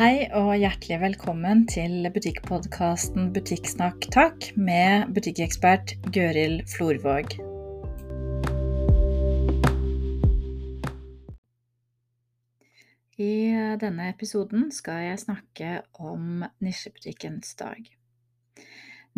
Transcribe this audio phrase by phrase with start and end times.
[0.00, 7.34] Hei og hjertelig velkommen til butikkpodkasten Butikksnakk takk med butikkekspert Gøril Florvåg.
[13.20, 13.34] I
[13.82, 17.84] denne episoden skal jeg snakke om nisjebutikkens dag.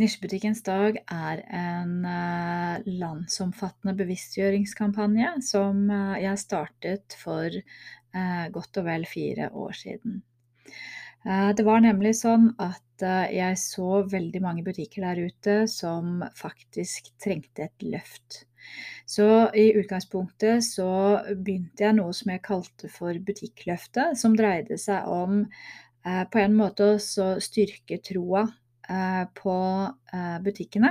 [0.02, 8.90] Nisjebutikkens dag er en eh, landsomfattende bevisstgjøringskampanje som eh, jeg startet for eh, godt og
[8.90, 10.24] vel fire år siden.
[11.22, 17.68] Det var nemlig sånn at jeg så veldig mange butikker der ute som faktisk trengte
[17.68, 18.40] et løft.
[19.06, 20.88] Så i utgangspunktet så
[21.30, 25.44] begynte jeg noe som jeg kalte for Butikkløftet, som dreide seg om
[26.02, 28.48] på en måte å styrke troa
[28.92, 29.54] Eh, på
[30.12, 30.90] eh, butikkene.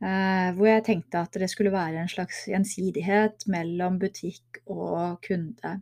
[0.00, 5.74] Eh, hvor jeg tenkte at det skulle være en slags gjensidighet mellom butikk og kunde.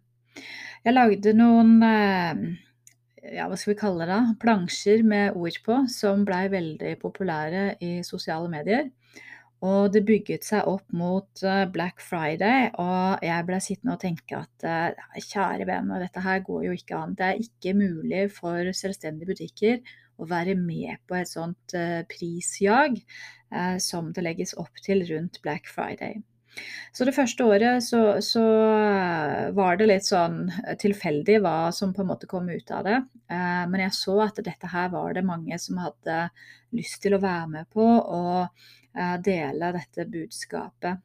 [0.84, 1.78] Jeg lagde noen
[3.34, 7.98] ja, hva skal vi kalle det, plansjer med ord på, som blei veldig populære i
[8.06, 8.88] sosiale medier.
[9.66, 11.40] Og det bygget seg opp mot
[11.74, 14.66] Black Friday, og jeg ble sittende og tenke at
[15.18, 17.16] kjære vene, dette her går jo ikke an.
[17.18, 19.80] Det er ikke mulig for selvstendige butikker
[20.18, 25.40] å være med på et sånt eh, prisjag eh, som det legges opp til rundt
[25.44, 26.20] Black Friday.
[26.92, 30.48] Så det første året så, så, eh, var det litt sånn
[30.80, 32.98] tilfeldig hva som på en måte kom ut av det.
[33.28, 36.30] Men jeg så at dette her var det mange som hadde
[36.74, 38.48] lyst til å være med på og
[39.22, 41.04] dele dette budskapet.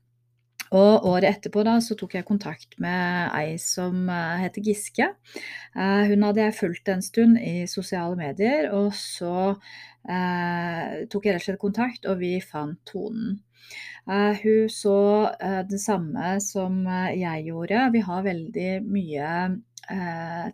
[0.73, 5.09] Og året etterpå da, så tok jeg kontakt med ei som heter Giske.
[5.75, 9.35] Hun hadde jeg fulgt en stund i sosiale medier, og så
[10.09, 13.37] uh, tok jeg rett og slett kontakt, og vi fant tonen.
[14.05, 14.95] Hun så
[15.69, 16.81] det samme som
[17.15, 17.85] jeg gjorde.
[17.93, 19.29] Vi har veldig mye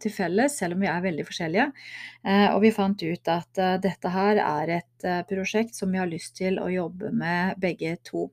[0.01, 1.65] til felles, selv om vi er veldig forskjellige.
[2.53, 6.61] og vi fant ut at dette her er et prosjekt som vi har lyst til
[6.61, 8.27] å jobbe med begge to.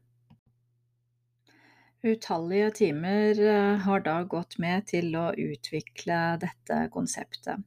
[2.06, 7.64] Utallige timer eh, har da gått med til å utvikle dette konseptet.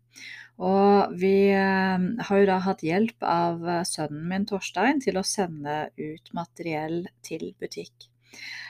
[0.64, 5.26] Og vi eh, har jo da hatt hjelp av eh, sønnen min Torstein til å
[5.28, 8.08] sende ut materiell til butikk.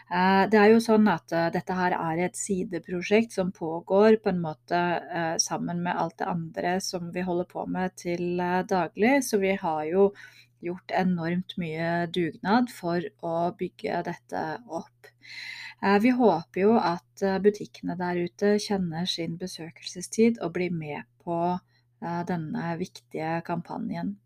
[0.10, 4.80] Det er jo sånn at dette her er et sideprosjekt som pågår på en måte
[5.44, 8.40] sammen med alt det andre som vi holder på med til
[8.72, 9.20] daglig.
[9.28, 10.08] Så vi har jo
[10.66, 15.12] gjort enormt mye dugnad for å bygge dette opp.
[15.84, 21.08] Eh, vi håper jo at eh, butikkene der ute kjenner sin besøkelsestid og blir med
[21.24, 24.18] på eh, denne viktige kampanjen.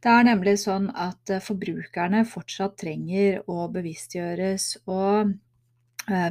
[0.00, 4.70] Det er nemlig sånn at forbrukerne fortsatt trenger å bevisstgjøres.
[4.88, 5.34] og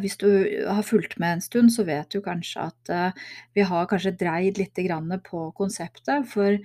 [0.01, 0.27] hvis du
[0.67, 2.91] har fulgt med en stund, så vet du kanskje at
[3.55, 4.81] vi har kanskje dreid litt
[5.23, 6.25] på konseptet.
[6.27, 6.57] For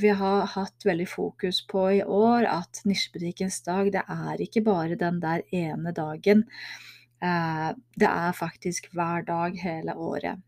[0.00, 4.98] vi har hatt veldig fokus på i år at nisjebutikkens dag, det er ikke bare
[4.98, 6.42] den der ene dagen
[7.22, 10.42] Eh, det er faktisk hver dag hele året.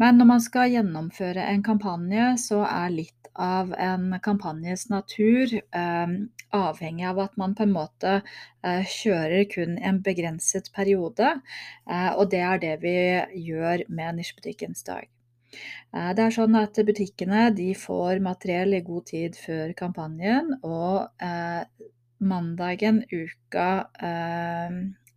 [0.00, 6.14] Men når man skal gjennomføre en kampanje, så er litt av en kampanjes natur eh,
[6.56, 11.32] avhengig av at man på en måte eh, kjører kun en begrenset periode.
[11.86, 12.96] Eh, og det er det vi
[13.46, 15.08] gjør med Nisjebutikkens dag.
[15.94, 21.62] Eh, det er sånn at butikkene får materiell i god tid før kampanjen, og eh,
[22.20, 23.68] mandagen uka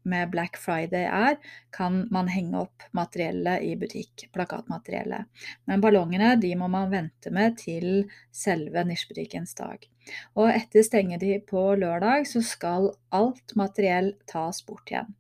[0.10, 1.38] med Black Friday er,
[1.76, 5.30] kan man henge opp materiellet i butikk, plakatmateriellet.
[5.70, 9.90] Men ballongene de må man vente med til selve nisjebutikkens dag.
[10.36, 15.14] Og etter stengetid på lørdag så skal alt materiell tas bort igjen.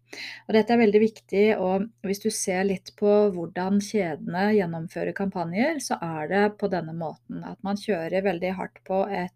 [0.47, 5.79] Og dette er veldig viktig, og hvis du ser litt på hvordan kjedene gjennomfører kampanjer,
[5.81, 9.33] så er det på denne måten at man kjører veldig hardt på et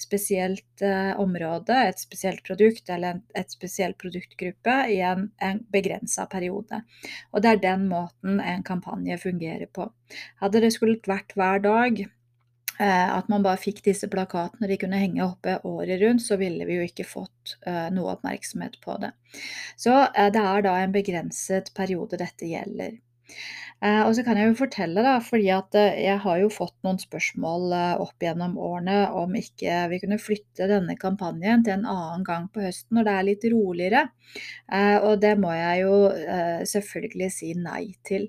[0.00, 6.82] spesielt eh, område, et spesielt produkt eller et spesiell produktgruppe i en, en begrensa periode.
[7.32, 9.88] Og det er den måten en kampanje fungerer på.
[10.42, 15.00] Hadde det skulle vært hver dag, eh, at man bare fikk disse plakatene de kunne
[15.00, 17.56] henge oppe året rundt, så ville vi jo ikke fått
[17.92, 19.10] noe oppmerksomhet på det.
[19.76, 22.96] Så det er da en begrenset periode dette gjelder.
[23.84, 26.76] Eh, og så kan jeg jo fortelle, da, fordi at eh, jeg har jo fått
[26.86, 31.88] noen spørsmål eh, opp gjennom årene om ikke vi kunne flytte denne kampanjen til en
[31.92, 34.06] annen gang på høsten når det er litt roligere.
[35.04, 35.96] Og det må jeg jo
[36.66, 38.24] selvfølgelig si nei til.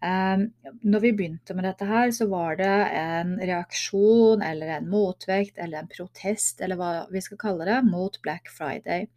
[0.00, 5.82] Når vi begynte med dette her, så var det en reaksjon eller en motvekt eller
[5.82, 9.08] en protest, eller hva vi skal kalle det, mot Black Friday.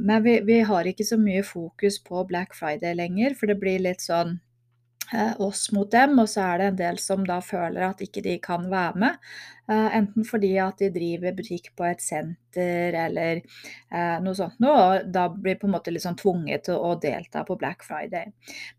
[0.00, 3.84] Men vi, vi har ikke så mye fokus på Black Friday lenger, for det blir
[3.84, 4.38] litt sånn
[5.42, 8.36] oss mot dem, og så er det en del som da føler at ikke de
[8.42, 9.30] kan være med.
[9.70, 14.78] Eh, enten fordi at de driver butikk på et senter eller eh, noe sånt noe,
[14.80, 18.32] og da blir på en måte sånn tvunget til å delta på Black Friday.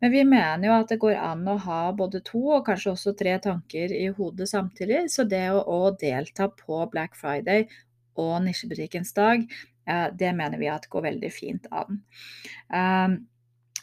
[0.04, 3.16] Men vi mener jo at det går an å ha både to og kanskje også
[3.19, 7.69] tre tanker i hodet samtidig, så det å, å delta på Black Friday
[8.19, 9.48] og nisjebutikkens dag,
[9.88, 12.04] eh, det mener vi at går veldig fint an.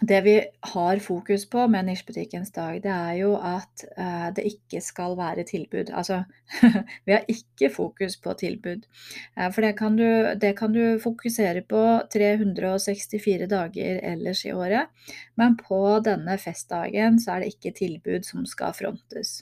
[0.00, 4.78] Det vi har fokus på med Nisjebutikkens dag, det er jo at uh, det ikke
[4.84, 5.90] skal være tilbud.
[5.90, 6.20] Altså,
[7.06, 8.86] vi har ikke fokus på tilbud.
[9.34, 10.06] Uh, for det kan, du,
[10.38, 11.82] det kan, du, fokusere på
[12.14, 14.86] 364 dager ellers i året.
[15.34, 19.40] Men på denne festdagen så er det ikke tilbud som skal frontes.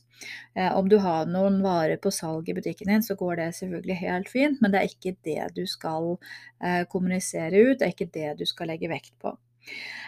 [0.56, 4.00] Uh, om du har noen varer på salg i butikken din, så går det selvfølgelig
[4.06, 6.14] helt fint, men det er ikke det du skal
[6.88, 9.36] kommunisere ut, det er ikke det du skal legge vekt på.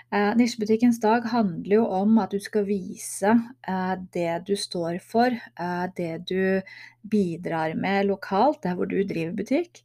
[0.09, 5.35] Eh, nisjebutikkens dag handler jo om at du skal vise eh, det du står for,
[5.37, 6.63] eh, det du
[7.05, 9.83] bidrar med lokalt, der hvor du driver butikk.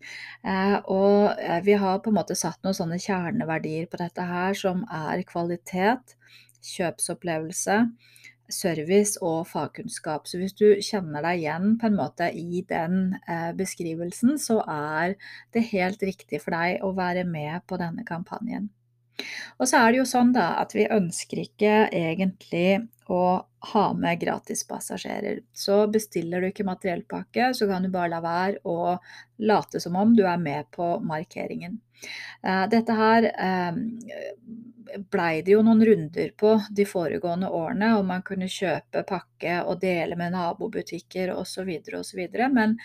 [0.91, 5.23] Og vi har på en måte satt noen sånne kjerneverdier på dette her, som er
[5.27, 6.17] kvalitet,
[6.67, 7.77] kjøpsopplevelse,
[8.51, 10.27] service og fagkunnskap.
[10.27, 13.15] Så hvis du kjenner deg igjen på en måte i den
[13.55, 15.15] beskrivelsen, så er
[15.55, 18.67] det helt riktig for deg å være med på denne kampanjen.
[19.59, 22.81] Og så er det jo sånn da at vi ønsker ikke egentlig
[23.11, 25.39] å ha med gratispassasjerer.
[25.53, 28.97] Så bestiller du ikke materiellpakke, så kan du bare la være å
[29.43, 31.79] late som om du er med på markeringen.
[32.43, 33.79] Eh, dette her eh,
[35.11, 39.81] blei det jo noen runder på de foregående årene, om man kunne kjøpe pakke og
[39.83, 41.69] dele med nabobutikker osv.
[41.99, 42.23] osv.
[42.55, 42.77] Men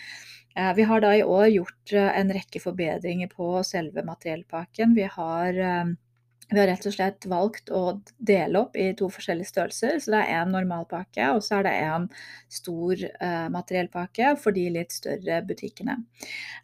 [0.55, 4.95] eh, vi har da i år gjort en rekke forbedringer på selve materiellpakken.
[4.95, 5.63] Vi har
[6.49, 7.83] vi har rett og slett valgt å
[8.17, 9.99] dele opp i to forskjellige størrelser.
[10.01, 12.07] Så det er en normalpakke, og så er det en
[12.51, 15.99] stor eh, materiellpakke for de litt større butikkene.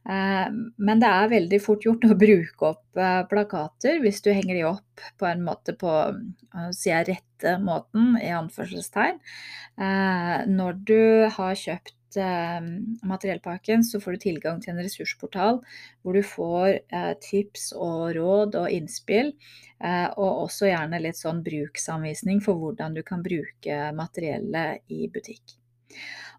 [0.10, 0.48] Eh,
[0.78, 4.66] men det er veldig fort gjort å bruke opp eh, plakater hvis du henger de
[4.72, 5.92] opp på en måte på
[6.76, 9.20] sier rette måten, i anførselstegn.
[9.76, 11.02] Eh, når du
[11.36, 15.60] har kjøpt eh, materiellpakken, så får du tilgang til en ressursportal
[16.02, 19.34] hvor du får eh, tips og råd og innspill,
[19.84, 25.58] eh, og også gjerne litt sånn bruksanvisning for hvordan du kan bruke materiellet i butikk.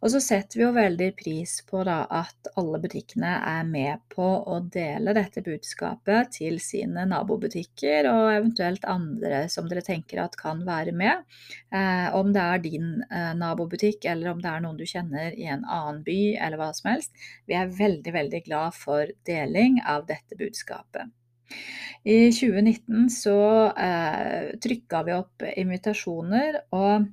[0.05, 4.27] Og så setter vi jo veldig pris på da, at alle butikkene er med på
[4.53, 10.63] å dele dette budskapet til sine nabobutikker, og eventuelt andre som dere tenker at kan
[10.69, 11.25] være med.
[11.73, 15.49] Eh, om det er din eh, nabobutikk, eller om det er noen du kjenner i
[15.49, 17.29] en annen by, eller hva som helst.
[17.49, 21.09] Vi er veldig, veldig glad for deling av dette budskapet.
[22.07, 23.39] I 2019 så
[23.73, 26.67] eh, trykka vi opp invitasjoner.
[26.77, 27.09] og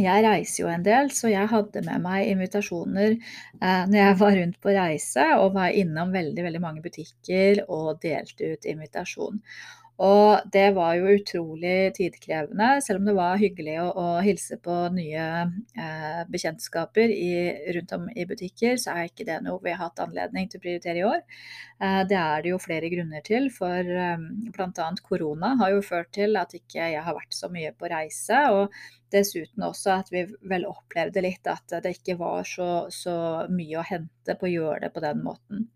[0.00, 4.36] jeg reiser jo en del, så jeg hadde med meg invitasjoner eh, når jeg var
[4.40, 9.42] rundt på reise, og var innom veldig, veldig mange butikker og delte ut invitasjon.
[9.96, 14.74] Og det var jo utrolig tidkrevende, selv om det var hyggelig å, å hilse på
[14.92, 15.28] nye
[15.72, 17.30] eh, bekjentskaper i,
[17.72, 20.66] rundt om i butikker, så er ikke det noe vi har hatt anledning til å
[20.66, 21.24] prioritere i år.
[21.80, 24.90] Eh, det er det jo flere grunner til, for eh, bl.a.
[25.08, 28.44] korona har jo ført til at ikke jeg har vært så mye på reise.
[28.52, 28.76] og
[29.12, 33.16] Dessuten også at vi vel opplevde litt at det ikke var så, så
[33.52, 35.68] mye å hente på å gjøre det på den måten.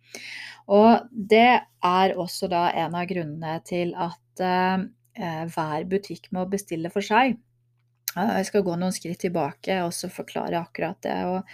[0.70, 6.90] Og det er også da en av grunnene til at eh, hver butikk må bestille
[6.92, 7.38] for seg.
[8.10, 11.14] Jeg skal gå noen skritt tilbake og forklare akkurat det.
[11.30, 11.52] Og,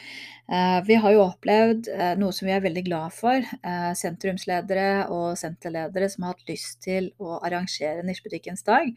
[0.49, 3.37] eh, vi har jo opplevd eh, noe som vi er veldig glad for.
[3.37, 8.89] Eh, sentrumsledere og senterledere som har hatt lyst til å arrangere Nisjebutikkens dag.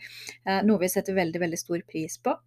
[0.48, 2.38] Eh, noe vi setter veldig, veldig stor pris på.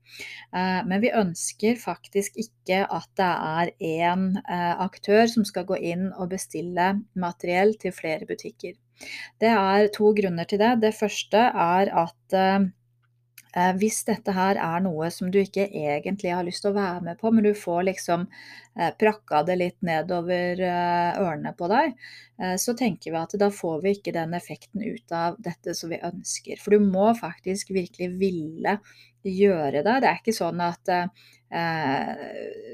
[0.56, 5.76] Eh, men vi ønsker faktisk ikke at det er én eh, aktør som skal gå
[5.92, 8.80] inn og bestille materiell til flere butikker.
[9.36, 10.78] Det er to grunner til det.
[10.80, 12.40] Det første er at
[13.76, 17.18] hvis dette her er noe som du ikke egentlig har lyst til å være med
[17.20, 21.96] på, men du får liksom eh, prakka det litt nedover eh, ørene på deg,
[22.58, 26.00] så tenker vi at da får vi ikke den effekten ut av dette som vi
[26.02, 26.58] ønsker.
[26.58, 28.72] For du må faktisk virkelig ville
[29.22, 29.92] gjøre det.
[30.02, 30.90] Det er ikke sånn at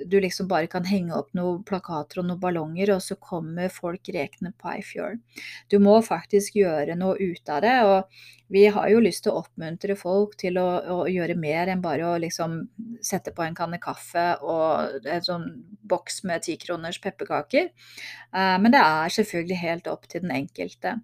[0.09, 4.09] du liksom bare kan henge opp noen plakater og noen ballonger, og så kommer folk
[4.15, 5.21] rekende på ei fjøl.
[5.69, 7.77] Du må faktisk gjøre noe ut av det.
[7.85, 11.83] og vi har jo lyst til å oppmuntre folk til å, å gjøre mer enn
[11.85, 12.61] bare å liksom
[13.05, 15.49] sette på en kanne kaffe og en sånn
[15.89, 17.69] boks med tikroners pepperkaker.
[18.35, 20.95] Eh, men det er selvfølgelig helt opp til den enkelte.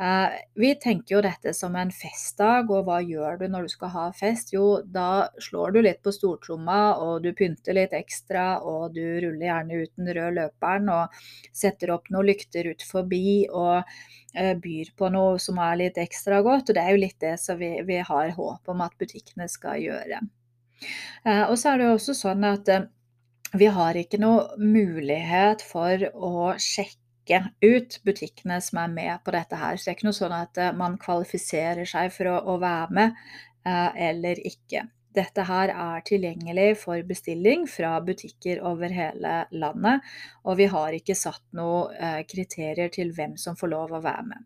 [0.00, 3.92] Eh, vi tenker jo dette som en festdag, og hva gjør du når du skal
[3.94, 4.52] ha fest?
[4.52, 9.48] Jo, da slår du litt på stortromma, og du pynter litt ekstra, og du ruller
[9.48, 11.20] gjerne ut den røde løperen og
[11.56, 13.80] setter opp noen lykter ut forbi og
[14.34, 16.70] eh, byr på noe som er litt ekstra godt.
[16.70, 19.82] Og det er jo litt det som vi, vi har håp om at butikkene skal
[19.82, 20.22] gjøre.
[21.50, 22.68] Og så er det jo også sånn at
[23.56, 29.56] vi har ikke noe mulighet for å sjekke ut butikkene som er med på dette
[29.56, 29.76] her.
[29.76, 32.98] Så det er ikke noe sånn at eh, man kvalifiserer seg for å, å være
[32.98, 33.18] med
[33.64, 34.84] eh, eller ikke.
[35.16, 40.04] Dette her er tilgjengelig for bestilling fra butikker over hele landet,
[40.44, 44.28] og vi har ikke satt noen eh, kriterier til hvem som får lov å være
[44.28, 44.44] med.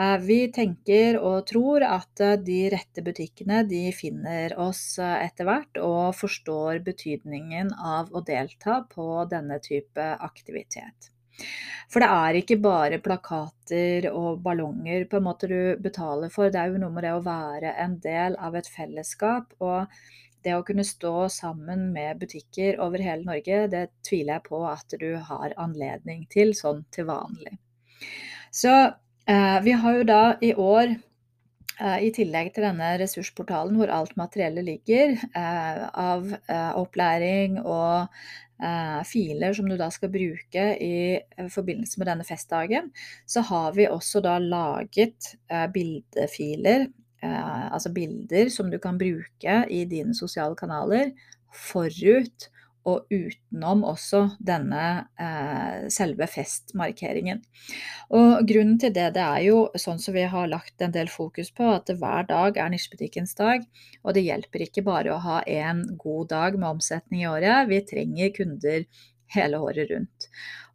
[0.00, 5.48] Eh, vi tenker og tror at eh, de rette butikkene de finner oss eh, etter
[5.48, 11.10] hvert, og forstår betydningen av å delta på denne type aktivitet.
[11.90, 16.60] For det er ikke bare plakater og ballonger på en måte du betaler for, det
[16.60, 19.54] er jo noe med det å være en del av et fellesskap.
[19.58, 19.88] og
[20.40, 24.94] det å kunne stå sammen med butikker over hele Norge, det tviler jeg på at
[24.96, 27.58] du har anledning til sånn til vanlig.
[28.48, 28.72] Så
[29.64, 34.66] vi har jo da i år eh, i tillegg til denne ressursportalen hvor alt materiellet
[34.66, 36.30] ligger, eh, av
[36.80, 38.08] opplæring og
[39.08, 41.16] filer som du da skal bruke i
[41.48, 42.90] forbindelse med denne festdagen,
[43.24, 45.30] så har vi også da laget
[45.72, 46.84] bildefiler,
[47.24, 51.14] altså bilder som du kan bruke i dine sosiale kanaler
[51.56, 52.50] forut
[52.88, 54.84] og utenom også denne
[55.20, 57.42] eh, selve festmarkeringen.
[58.16, 61.52] Og grunnen til det, det er jo sånn som vi har lagt en del fokus
[61.52, 63.66] på, at hver dag er nisjebutikkens dag.
[64.04, 67.82] Og det hjelper ikke bare å ha en god dag med omsetning i året, vi
[67.86, 68.88] trenger kunder
[69.36, 70.30] hele året rundt.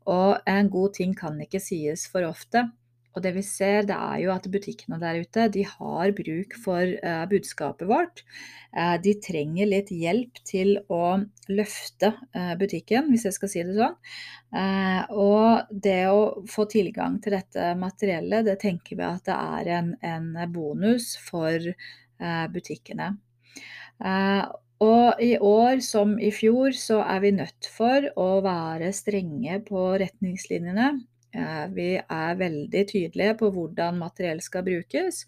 [0.06, 2.68] Og en god ting kan ikke sies for ofte.
[3.16, 6.84] Og det vi ser, det er jo at butikkene der ute de har bruk for
[6.84, 8.24] uh, budskapet vårt.
[8.76, 13.78] Uh, de trenger litt hjelp til å løfte uh, butikken, hvis jeg skal si det
[13.78, 13.96] sånn.
[15.16, 19.90] og det å få tilgang til dette materiellet, det tenker vi at det er en,
[20.00, 21.60] en bonus for
[22.54, 23.10] butikkene.
[24.86, 29.90] Og i år som i fjor så er vi nødt for å være strenge på
[30.00, 30.94] retningslinjene.
[31.36, 35.24] Eh, vi er veldig tydelige på hvordan materiell skal brukes,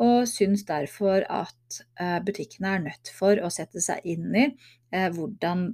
[0.00, 5.08] og syns derfor at eh, butikkene er nødt for å sette seg inn i eh,
[5.12, 5.68] hvordan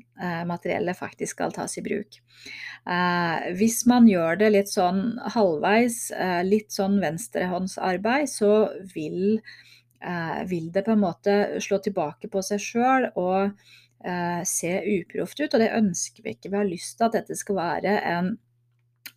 [0.49, 2.19] materiellet faktisk skal tas i bruk.
[3.59, 5.97] Hvis man gjør det litt sånn halvveis,
[6.47, 9.40] litt sånn venstrehåndsarbeid, så vil,
[10.47, 13.57] vil det på en måte slå tilbake på seg sjøl og
[14.47, 16.52] se uproft ut, og det ønsker vi ikke.
[16.52, 18.37] Vi har lyst til at dette skal være en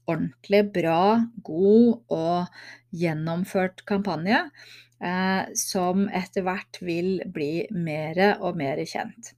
[0.09, 1.01] ordentlig bra,
[1.45, 2.61] god og
[2.95, 9.33] gjennomført kampanje eh, som etter hvert vil bli mer og mer kjent.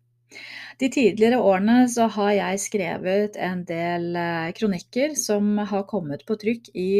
[0.80, 6.40] De tidligere årene så har jeg skrevet en del eh, kronikker som har kommet på
[6.42, 6.92] trykk i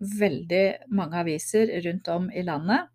[0.00, 2.88] veldig mange aviser rundt om i landet.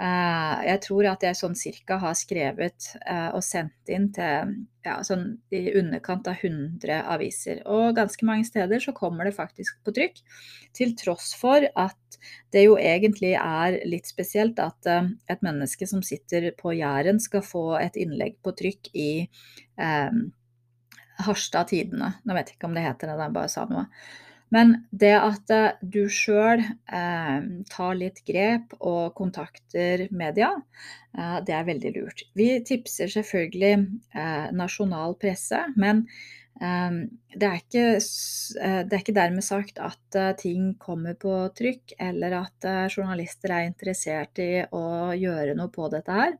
[0.00, 4.96] Eh, jeg tror at jeg sånn cirka har skrevet eh, og sendt inn til ja,
[5.04, 7.60] sånn i underkant av 100 aviser.
[7.70, 10.22] Og ganske mange steder så kommer det faktisk på trykk.
[10.74, 12.18] Til tross for at
[12.54, 17.44] det jo egentlig er litt spesielt at eh, et menneske som sitter på Jæren skal
[17.46, 20.20] få et innlegg på trykk i eh,
[21.22, 22.14] Harstad Tidende.
[22.24, 23.86] Nå vet jeg ikke om det heter det, jeg bare sa noe.
[24.52, 27.38] Men det at eh, du sjøl eh,
[27.72, 30.52] tar litt grep og kontakter media,
[31.16, 32.26] eh, det er veldig lurt.
[32.38, 33.72] Vi tipser selvfølgelig
[34.12, 36.04] eh, nasjonal presse, men
[36.60, 41.94] det er, ikke, eh, det er ikke dermed sagt at eh, ting kommer på trykk,
[41.98, 46.36] eller at eh, journalister er interessert i å gjøre noe på dette her.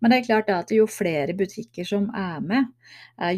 [0.00, 2.68] Men det er klart at jo flere butikker som er med,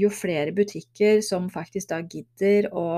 [0.00, 2.88] jo flere butikker som faktisk da gidder å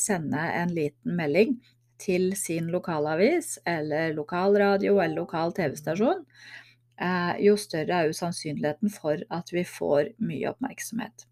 [0.00, 1.54] sende en liten melding
[2.02, 6.24] til sin lokalavis eller lokalradio eller lokal TV-stasjon,
[7.44, 11.28] jo større er jo sannsynligheten for at vi får mye oppmerksomhet.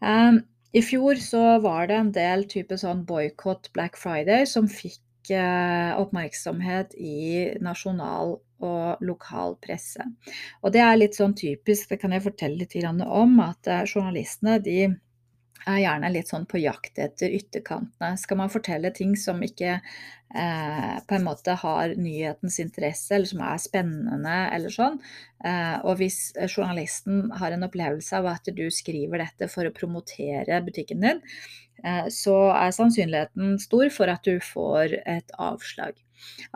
[0.00, 0.42] Um,
[0.72, 5.98] I fjor så var det en del type sånn boikott Black Friday som fikk uh,
[6.00, 10.04] oppmerksomhet i nasjonal og lokal presse.
[10.60, 14.58] Og det er litt sånn typisk, det kan jeg fortelle litt om, at uh, journalistene
[14.64, 14.80] de
[15.68, 18.16] er gjerne litt sånn på jakt etter ytterkantene.
[18.20, 23.42] Skal man fortelle ting som ikke eh, på en måte har nyhetens interesse, eller som
[23.44, 25.00] er spennende, eller sånn,
[25.44, 30.62] eh, og hvis journalisten har en opplevelse av at du skriver dette for å promotere
[30.66, 31.24] butikken din,
[31.84, 35.98] eh, så er sannsynligheten stor for at du får et avslag.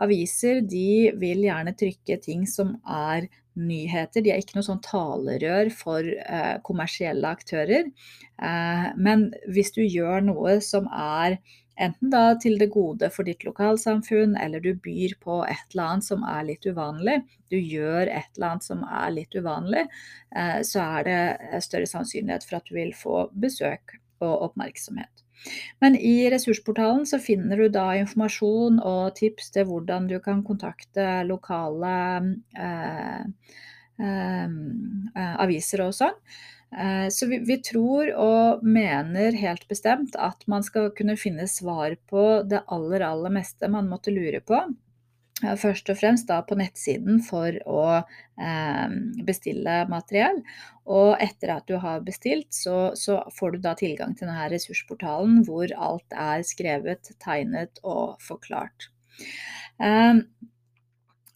[0.01, 4.23] Aviser de vil gjerne trykke ting som er nyheter.
[4.23, 7.91] De er ikke noe sånn talerør for eh, kommersielle aktører.
[8.35, 11.39] Eh, men hvis du gjør noe som er
[11.75, 16.07] enten da til det gode for ditt lokalsamfunn, eller du byr på et eller annet
[16.07, 17.17] som er litt uvanlig,
[17.51, 19.85] du gjør et eller annet som er litt uvanlig,
[20.35, 25.24] eh, så er det større sannsynlighet for at du vil få besøk og oppmerksomhet.
[25.83, 31.23] Men i ressursportalen så finner du da informasjon og tips til hvordan du kan kontakte
[31.27, 31.95] lokale
[32.57, 33.23] eh,
[34.01, 34.57] eh,
[35.15, 36.17] eh aviser og sånn.
[36.75, 41.95] Eh, så vi, vi, tror og mener helt bestemt at man skal kunne finne svar
[42.09, 44.59] på det aller, aller meste man måtte lure på
[45.43, 48.93] først og fremst da på nettsiden for å eh,
[49.27, 50.39] bestille materiell.
[50.85, 55.41] Og etter at du har bestilt, så, så, får du da tilgang til denne ressursportalen
[55.47, 58.89] hvor alt er skrevet, tegnet og forklart.
[59.83, 60.21] Eh,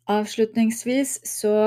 [0.09, 1.57] avslutningsvis så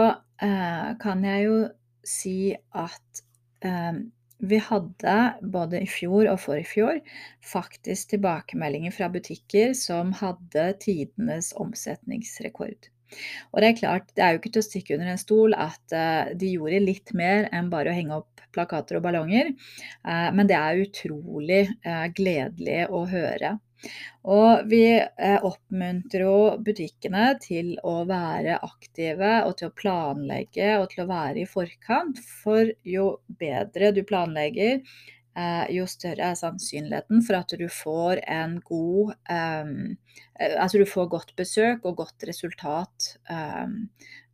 [0.43, 1.59] eh, kan jeg jo
[2.07, 3.25] si at
[3.67, 4.03] eh,
[4.43, 5.17] vi hadde
[5.55, 6.99] både i fjor og forfjor
[7.47, 12.91] faktisk tilbakemeldinger fra butikker som hadde tidenes omsetningsrekord.
[13.53, 15.95] Og det er klart, det er jo ikke til å stikke under en stol at
[15.95, 19.53] uh, de gjorde litt mer enn bare å henge opp plakater og ballonger,
[20.09, 23.57] uh, men det er utrolig uh, gledelig å høre.
[24.23, 30.93] Og vi eh, oppmuntrer jo butikkene til å være aktive og til å planlegge og
[30.93, 32.21] til å være i forkant.
[32.43, 33.09] For jo
[33.41, 34.79] bedre du planlegger,
[35.35, 39.75] eh, jo større er sannsynligheten for at du får en god eh,
[40.43, 43.13] Altså du får godt besøk og godt resultat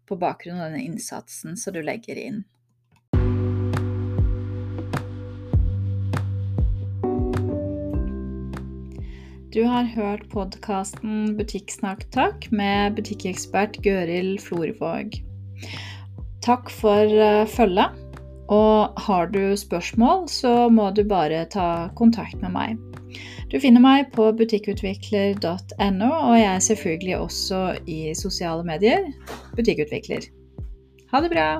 [0.08, 2.38] på bakgrunn av den innsatsen som du legger inn.
[9.48, 15.14] Du har hørt podkasten Butikksnakk takk med butikkekspert Gøril Florvåg.
[16.44, 17.96] Takk for uh, følget.
[18.52, 22.76] Og har du spørsmål, så må du bare ta kontakt med meg.
[23.48, 29.08] Du finner meg på butikkutvikler.no, og jeg er selvfølgelig også i sosiale medier.
[29.56, 30.28] Butikkutvikler.
[31.08, 31.50] Ha det bra!